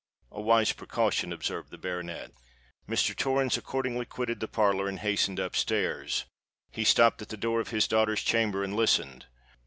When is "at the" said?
7.21-7.37